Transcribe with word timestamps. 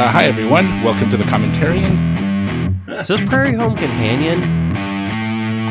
Uh, 0.00 0.08
hi, 0.08 0.24
everyone. 0.24 0.82
Welcome 0.82 1.10
to 1.10 1.18
the 1.18 1.24
Commentarians. 1.24 2.00
Is 3.02 3.08
this 3.08 3.20
Prairie 3.20 3.52
Home 3.52 3.76
Companion? 3.76 4.40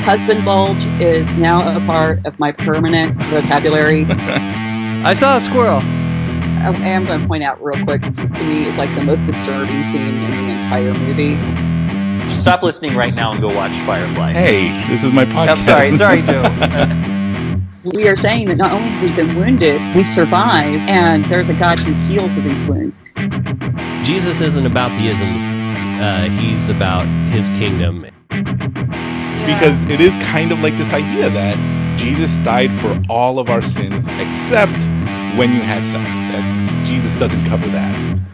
Husband 0.03 0.45
bulge 0.45 0.85
is 1.01 1.33
now 1.33 1.75
a 1.75 1.83
part 1.87 2.23
of 2.27 2.37
my 2.37 2.51
permanent 2.51 3.19
vocabulary. 3.23 4.05
I 4.09 5.15
saw 5.15 5.37
a 5.37 5.41
squirrel. 5.41 5.79
I 5.79 6.69
am 6.69 7.05
going 7.05 7.21
to 7.21 7.27
point 7.27 7.43
out 7.43 7.59
real 7.63 7.83
quick. 7.83 8.03
This 8.03 8.29
to 8.29 8.43
me 8.43 8.67
is 8.67 8.77
like 8.77 8.93
the 8.93 9.01
most 9.01 9.25
disturbing 9.25 9.81
scene 9.85 10.01
in 10.03 10.29
the 10.29 10.63
entire 10.63 10.93
movie. 10.93 12.29
Stop 12.31 12.61
listening 12.61 12.95
right 12.95 13.15
now 13.15 13.31
and 13.31 13.41
go 13.41 13.51
watch 13.51 13.75
Firefly. 13.77 14.33
Hey, 14.33 14.59
this 14.89 15.03
is 15.03 15.11
my 15.11 15.25
podcast. 15.25 15.47
I'm 15.47 15.97
sorry, 15.97 15.97
sorry, 15.97 16.21
Joe. 16.21 17.15
We 17.95 18.09
are 18.09 18.15
saying 18.15 18.49
that 18.49 18.57
not 18.57 18.73
only 18.73 18.89
have 18.89 19.01
we 19.01 19.15
been 19.15 19.37
wounded, 19.37 19.95
we 19.95 20.03
survive, 20.03 20.81
and 20.89 21.23
there's 21.29 21.47
a 21.47 21.53
God 21.53 21.79
who 21.79 21.93
heals 21.93 22.35
of 22.35 22.43
these 22.43 22.61
wounds. 22.63 22.99
Jesus 24.09 24.41
isn't 24.41 24.65
about 24.65 24.89
the 24.97 25.07
isms. 25.07 25.43
Uh, 26.01 26.29
he's 26.41 26.69
about 26.69 27.05
his 27.27 27.47
kingdom. 27.49 28.07
because 29.45 29.83
it 29.83 30.01
is 30.01 30.17
kind 30.17 30.51
of 30.51 30.59
like 30.61 30.75
this 30.77 30.93
idea 30.93 31.29
that 31.29 31.99
Jesus 31.99 32.37
died 32.37 32.73
for 32.81 32.99
all 33.07 33.37
of 33.37 33.51
our 33.51 33.61
sins 33.61 34.07
except 34.07 34.81
when 35.37 35.53
you 35.53 35.61
had 35.61 35.85
sex. 35.85 36.17
And 36.17 36.87
Jesus 36.87 37.15
doesn't 37.17 37.45
cover 37.45 37.67
that. 37.67 38.28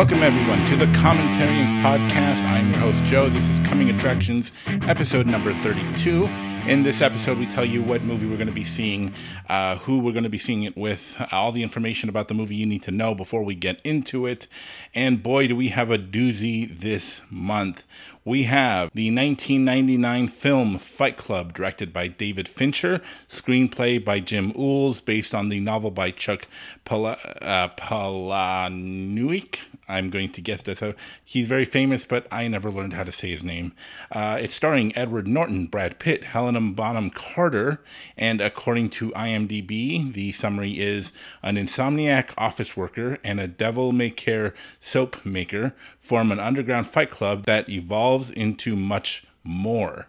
Welcome, 0.00 0.22
everyone, 0.22 0.64
to 0.64 0.76
the 0.76 0.86
Commentarians 0.86 1.78
Podcast. 1.82 2.42
I'm 2.42 2.70
your 2.70 2.78
host, 2.78 3.04
Joe. 3.04 3.28
This 3.28 3.50
is 3.50 3.60
Coming 3.60 3.90
Attractions, 3.90 4.50
episode 4.66 5.26
number 5.26 5.52
32. 5.52 6.24
In 6.66 6.84
this 6.84 7.02
episode, 7.02 7.36
we 7.36 7.44
tell 7.44 7.66
you 7.66 7.82
what 7.82 8.02
movie 8.02 8.26
we're 8.26 8.38
going 8.38 8.46
to 8.46 8.52
be 8.52 8.64
seeing, 8.64 9.12
uh, 9.50 9.76
who 9.76 9.98
we're 9.98 10.12
going 10.12 10.24
to 10.24 10.30
be 10.30 10.38
seeing 10.38 10.62
it 10.62 10.74
with, 10.74 11.22
all 11.32 11.52
the 11.52 11.62
information 11.62 12.08
about 12.08 12.28
the 12.28 12.34
movie 12.34 12.54
you 12.54 12.64
need 12.64 12.82
to 12.84 12.90
know 12.90 13.14
before 13.14 13.42
we 13.42 13.54
get 13.54 13.78
into 13.84 14.24
it. 14.24 14.48
And 14.94 15.22
boy, 15.22 15.48
do 15.48 15.54
we 15.56 15.68
have 15.68 15.90
a 15.90 15.98
doozy 15.98 16.80
this 16.80 17.20
month. 17.28 17.84
We 18.24 18.44
have 18.44 18.90
the 18.94 19.14
1999 19.14 20.28
film 20.28 20.78
Fight 20.78 21.18
Club, 21.18 21.52
directed 21.52 21.92
by 21.92 22.08
David 22.08 22.48
Fincher, 22.48 23.02
screenplay 23.30 24.02
by 24.02 24.20
Jim 24.20 24.52
Uhls, 24.52 25.04
based 25.04 25.34
on 25.34 25.50
the 25.50 25.60
novel 25.60 25.90
by 25.90 26.10
Chuck 26.10 26.46
Pala- 26.86 27.18
uh, 27.42 27.68
Palahniuk. 27.76 29.60
I'm 29.90 30.10
going 30.10 30.30
to 30.32 30.40
guess 30.40 30.62
that's 30.62 30.80
how 30.80 30.94
he's 31.24 31.48
very 31.48 31.64
famous, 31.64 32.04
but 32.04 32.26
I 32.30 32.46
never 32.48 32.70
learned 32.70 32.94
how 32.94 33.02
to 33.02 33.12
say 33.12 33.30
his 33.30 33.44
name. 33.44 33.72
Uh, 34.10 34.38
it's 34.40 34.54
starring 34.54 34.96
Edward 34.96 35.26
Norton, 35.26 35.66
Brad 35.66 35.98
Pitt, 35.98 36.24
Helena 36.24 36.60
Bonham 36.60 37.10
Carter, 37.10 37.82
and 38.16 38.40
according 38.40 38.90
to 38.90 39.10
IMDb, 39.10 40.12
the 40.12 40.32
summary 40.32 40.78
is 40.78 41.12
an 41.42 41.56
insomniac 41.56 42.30
office 42.38 42.76
worker 42.76 43.18
and 43.24 43.40
a 43.40 43.48
devil 43.48 43.92
may 43.92 44.10
care 44.10 44.54
soap 44.80 45.24
maker 45.24 45.74
form 45.98 46.32
an 46.32 46.40
underground 46.40 46.86
fight 46.86 47.10
club 47.10 47.44
that 47.46 47.68
evolves 47.68 48.30
into 48.30 48.76
much 48.76 49.24
more. 49.44 50.08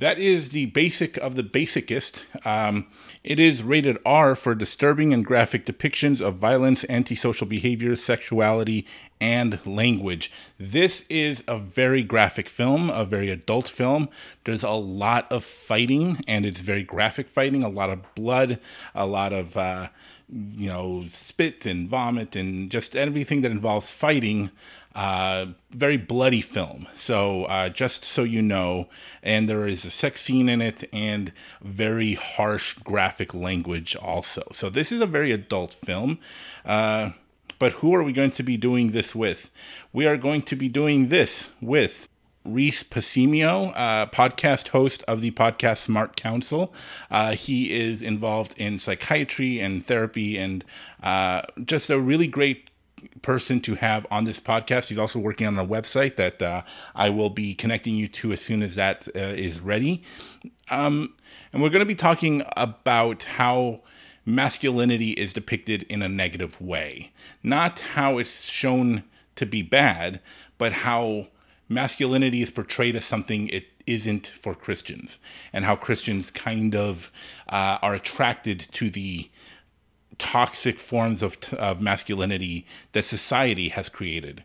That 0.00 0.18
is 0.20 0.50
the 0.50 0.66
basic 0.66 1.16
of 1.16 1.34
the 1.34 1.42
basicest. 1.42 2.24
Um, 2.44 2.86
it 3.24 3.40
is 3.40 3.64
rated 3.64 3.98
R 4.06 4.36
for 4.36 4.54
disturbing 4.54 5.12
and 5.12 5.24
graphic 5.24 5.66
depictions 5.66 6.20
of 6.20 6.36
violence, 6.36 6.84
antisocial 6.88 7.48
behavior, 7.48 7.96
sexuality, 7.96 8.86
and 9.20 9.58
language. 9.66 10.30
This 10.56 11.00
is 11.10 11.42
a 11.48 11.58
very 11.58 12.04
graphic 12.04 12.48
film, 12.48 12.90
a 12.90 13.04
very 13.04 13.28
adult 13.28 13.68
film. 13.68 14.08
There's 14.44 14.62
a 14.62 14.70
lot 14.70 15.30
of 15.32 15.42
fighting, 15.42 16.24
and 16.28 16.46
it's 16.46 16.60
very 16.60 16.84
graphic 16.84 17.28
fighting, 17.28 17.64
a 17.64 17.68
lot 17.68 17.90
of 17.90 18.14
blood, 18.14 18.60
a 18.94 19.04
lot 19.04 19.32
of. 19.32 19.56
Uh, 19.56 19.88
you 20.30 20.68
know, 20.68 21.04
spit 21.08 21.66
and 21.66 21.88
vomit 21.88 22.36
and 22.36 22.70
just 22.70 22.94
everything 22.94 23.40
that 23.42 23.50
involves 23.50 23.90
fighting. 23.90 24.50
Uh, 24.94 25.46
very 25.70 25.96
bloody 25.96 26.40
film. 26.40 26.88
So, 26.94 27.44
uh, 27.44 27.68
just 27.68 28.02
so 28.02 28.24
you 28.24 28.42
know, 28.42 28.88
and 29.22 29.48
there 29.48 29.66
is 29.66 29.84
a 29.84 29.92
sex 29.92 30.22
scene 30.22 30.48
in 30.48 30.60
it 30.60 30.82
and 30.92 31.32
very 31.62 32.14
harsh 32.14 32.74
graphic 32.74 33.32
language 33.32 33.94
also. 33.94 34.42
So, 34.50 34.68
this 34.70 34.90
is 34.90 35.00
a 35.00 35.06
very 35.06 35.30
adult 35.30 35.74
film. 35.74 36.18
Uh, 36.64 37.10
but 37.58 37.74
who 37.74 37.94
are 37.94 38.02
we 38.02 38.12
going 38.12 38.32
to 38.32 38.42
be 38.42 38.56
doing 38.56 38.90
this 38.90 39.14
with? 39.14 39.50
We 39.92 40.06
are 40.06 40.16
going 40.16 40.42
to 40.42 40.56
be 40.56 40.68
doing 40.68 41.08
this 41.08 41.50
with 41.60 42.08
Reese 42.44 42.82
Pasimio, 42.82 43.72
uh, 43.76 44.06
podcast 44.06 44.68
host 44.68 45.02
of 45.06 45.20
the 45.20 45.30
podcast 45.32 45.78
Smart 45.78 46.16
Counsel. 46.16 46.72
Uh, 47.10 47.32
he 47.32 47.72
is 47.72 48.02
involved 48.02 48.54
in 48.56 48.78
psychiatry 48.78 49.60
and 49.60 49.84
therapy 49.84 50.38
and 50.38 50.64
uh, 51.02 51.42
just 51.64 51.90
a 51.90 51.98
really 51.98 52.26
great 52.26 52.70
person 53.22 53.60
to 53.60 53.74
have 53.76 54.06
on 54.10 54.24
this 54.24 54.40
podcast. 54.40 54.88
He's 54.88 54.98
also 54.98 55.18
working 55.18 55.46
on 55.46 55.58
a 55.58 55.66
website 55.66 56.16
that 56.16 56.42
uh, 56.42 56.62
I 56.94 57.10
will 57.10 57.30
be 57.30 57.54
connecting 57.54 57.94
you 57.94 58.08
to 58.08 58.32
as 58.32 58.40
soon 58.40 58.62
as 58.62 58.74
that 58.76 59.08
uh, 59.14 59.18
is 59.18 59.60
ready. 59.60 60.02
Um, 60.70 61.14
and 61.52 61.62
we're 61.62 61.70
going 61.70 61.80
to 61.80 61.86
be 61.86 61.94
talking 61.94 62.42
about 62.56 63.24
how 63.24 63.80
masculinity 64.24 65.12
is 65.12 65.32
depicted 65.32 65.84
in 65.84 66.02
a 66.02 66.08
negative 66.08 66.60
way, 66.60 67.12
not 67.42 67.80
how 67.80 68.18
it's 68.18 68.44
shown 68.44 69.04
to 69.36 69.46
be 69.46 69.62
bad, 69.62 70.20
but 70.58 70.72
how 70.72 71.28
masculinity 71.68 72.42
is 72.42 72.50
portrayed 72.50 72.96
as 72.96 73.04
something 73.04 73.48
it 73.48 73.66
isn't 73.86 74.26
for 74.26 74.54
Christians, 74.54 75.18
and 75.52 75.64
how 75.64 75.76
Christians 75.76 76.30
kind 76.30 76.74
of 76.74 77.10
uh, 77.48 77.78
are 77.82 77.94
attracted 77.94 78.66
to 78.72 78.90
the 78.90 79.30
toxic 80.18 80.80
forms 80.80 81.22
of, 81.22 81.38
of 81.54 81.80
masculinity 81.80 82.66
that 82.92 83.04
society 83.04 83.68
has 83.68 83.88
created. 83.88 84.42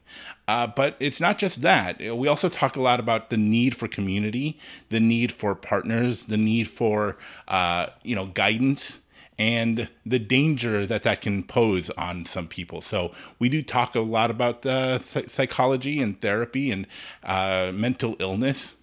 Uh, 0.48 0.68
but 0.68 0.96
it's 1.00 1.20
not 1.20 1.38
just 1.38 1.62
that. 1.62 2.00
We 2.00 2.28
also 2.28 2.48
talk 2.48 2.76
a 2.76 2.82
lot 2.82 3.00
about 3.00 3.30
the 3.30 3.38
need 3.38 3.76
for 3.76 3.88
community, 3.88 4.60
the 4.90 5.00
need 5.00 5.32
for 5.32 5.56
partners, 5.56 6.26
the 6.26 6.38
need 6.38 6.68
for 6.68 7.18
uh, 7.48 7.88
you 8.04 8.16
know 8.16 8.28
guidance 8.28 9.00
and 9.38 9.90
the 10.06 10.20
danger 10.20 10.86
that 10.86 11.04
that 11.04 11.22
can 11.22 11.44
pose 11.44 11.90
on 11.92 12.26
some 12.26 12.48
people. 12.48 12.82
So 12.82 13.12
we 13.40 13.50
do 13.50 13.62
talk 13.62 13.96
a 13.96 14.00
lot 14.00 14.30
about 14.30 14.66
uh, 14.66 15.00
psychology 15.00 16.02
and 16.02 16.20
therapy 16.20 16.72
and 16.72 16.88
uh, 17.24 17.72
mental 17.74 18.16
illness. 18.20 18.76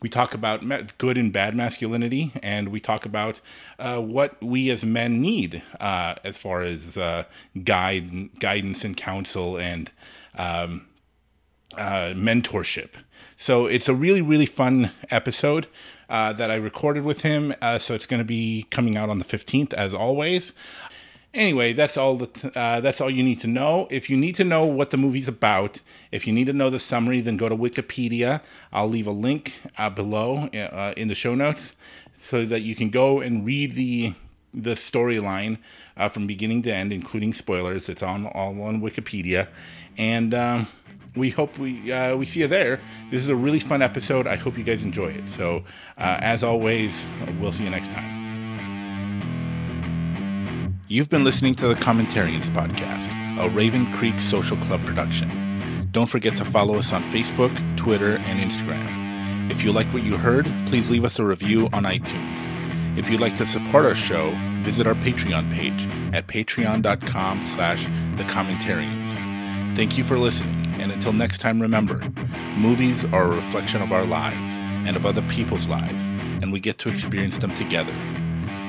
We 0.00 0.10
talk 0.10 0.34
about 0.34 0.62
good 0.98 1.16
and 1.16 1.32
bad 1.32 1.56
masculinity, 1.56 2.30
and 2.42 2.68
we 2.68 2.80
talk 2.80 3.06
about 3.06 3.40
uh, 3.78 4.00
what 4.00 4.40
we 4.42 4.70
as 4.70 4.84
men 4.84 5.22
need 5.22 5.62
uh, 5.80 6.16
as 6.22 6.36
far 6.36 6.62
as 6.62 6.98
uh, 6.98 7.24
guide, 7.64 8.38
guidance 8.38 8.84
and 8.84 8.94
counsel 8.94 9.56
and 9.56 9.90
um, 10.36 10.86
uh, 11.74 12.14
mentorship. 12.14 12.90
So 13.36 13.66
it's 13.66 13.88
a 13.88 13.94
really, 13.94 14.22
really 14.22 14.46
fun 14.46 14.92
episode 15.10 15.66
uh, 16.08 16.32
that 16.34 16.50
I 16.50 16.54
recorded 16.54 17.04
with 17.04 17.22
him. 17.22 17.54
Uh, 17.60 17.78
so 17.78 17.94
it's 17.94 18.06
going 18.06 18.20
to 18.20 18.24
be 18.24 18.66
coming 18.70 18.96
out 18.96 19.10
on 19.10 19.18
the 19.18 19.24
15th, 19.24 19.74
as 19.74 19.92
always. 19.92 20.52
Anyway, 21.34 21.74
that's 21.74 21.98
all. 21.98 22.16
that, 22.16 22.56
uh, 22.56 22.80
that's 22.80 23.00
all 23.00 23.10
you 23.10 23.22
need 23.22 23.40
to 23.40 23.46
know. 23.46 23.86
If 23.90 24.08
you 24.08 24.16
need 24.16 24.34
to 24.36 24.44
know 24.44 24.64
what 24.64 24.90
the 24.90 24.96
movie's 24.96 25.28
about, 25.28 25.80
if 26.10 26.26
you 26.26 26.32
need 26.32 26.46
to 26.46 26.54
know 26.54 26.70
the 26.70 26.78
summary, 26.78 27.20
then 27.20 27.36
go 27.36 27.48
to 27.50 27.56
Wikipedia. 27.56 28.40
I'll 28.72 28.88
leave 28.88 29.06
a 29.06 29.12
link 29.12 29.54
uh, 29.76 29.90
below 29.90 30.48
uh, 30.54 30.94
in 30.96 31.08
the 31.08 31.14
show 31.14 31.34
notes 31.34 31.76
so 32.14 32.46
that 32.46 32.62
you 32.62 32.74
can 32.74 32.88
go 32.88 33.20
and 33.20 33.44
read 33.44 33.74
the 33.74 34.14
the 34.54 34.72
storyline 34.72 35.58
uh, 35.96 36.08
from 36.08 36.26
beginning 36.26 36.62
to 36.62 36.74
end, 36.74 36.92
including 36.92 37.32
spoilers. 37.32 37.88
It's 37.88 38.02
on 38.02 38.26
all 38.26 38.60
on 38.62 38.80
Wikipedia, 38.80 39.48
and. 39.96 40.34
Um, 40.34 40.68
we 41.16 41.30
hope 41.30 41.58
we 41.58 41.90
uh, 41.90 42.14
we 42.14 42.26
see 42.26 42.40
you 42.40 42.46
there. 42.46 42.78
This 43.10 43.22
is 43.22 43.28
a 43.28 43.36
really 43.36 43.58
fun 43.58 43.80
episode. 43.82 44.26
I 44.26 44.36
hope 44.36 44.58
you 44.58 44.64
guys 44.64 44.82
enjoy 44.82 45.08
it. 45.08 45.28
So, 45.28 45.64
uh, 45.96 46.18
as 46.20 46.44
always, 46.44 47.06
we'll 47.40 47.52
see 47.52 47.64
you 47.64 47.70
next 47.70 47.90
time. 47.90 48.26
You've 50.88 51.08
been 51.08 51.24
listening 51.24 51.54
to 51.56 51.68
the 51.68 51.74
Commentarians 51.74 52.48
podcast, 52.50 53.08
a 53.40 53.48
Raven 53.48 53.92
Creek 53.94 54.20
Social 54.20 54.56
Club 54.58 54.84
production. 54.84 55.88
Don't 55.90 56.08
forget 56.08 56.36
to 56.36 56.44
follow 56.44 56.76
us 56.76 56.92
on 56.92 57.02
Facebook, 57.04 57.76
Twitter, 57.76 58.18
and 58.18 58.38
Instagram. 58.38 59.50
If 59.50 59.64
you 59.64 59.72
like 59.72 59.92
what 59.92 60.04
you 60.04 60.16
heard, 60.16 60.44
please 60.66 60.90
leave 60.90 61.04
us 61.04 61.18
a 61.18 61.24
review 61.24 61.68
on 61.72 61.84
iTunes. 61.84 62.55
If 62.96 63.10
you'd 63.10 63.20
like 63.20 63.36
to 63.36 63.46
support 63.46 63.84
our 63.84 63.94
show, 63.94 64.30
visit 64.62 64.86
our 64.86 64.94
Patreon 64.94 65.52
page 65.52 65.86
at 66.14 66.26
patreon.com 66.26 67.42
slash 67.44 67.84
the 68.16 68.24
commentarians. 68.24 69.14
Thank 69.76 69.98
you 69.98 70.04
for 70.04 70.18
listening, 70.18 70.66
and 70.80 70.90
until 70.90 71.12
next 71.12 71.38
time, 71.42 71.60
remember 71.60 72.02
movies 72.56 73.04
are 73.04 73.24
a 73.24 73.36
reflection 73.36 73.82
of 73.82 73.92
our 73.92 74.06
lives 74.06 74.56
and 74.86 74.96
of 74.96 75.04
other 75.04 75.22
people's 75.28 75.66
lives, 75.66 76.06
and 76.06 76.52
we 76.52 76.60
get 76.60 76.78
to 76.78 76.88
experience 76.88 77.36
them 77.38 77.54
together. 77.54 77.92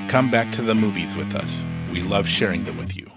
Come 0.10 0.30
back 0.30 0.52
to 0.54 0.62
the 0.62 0.76
movies 0.76 1.16
with 1.16 1.34
us. 1.34 1.64
We 1.92 2.02
love 2.02 2.28
sharing 2.28 2.66
them 2.66 2.78
with 2.78 2.98
you. 2.98 3.17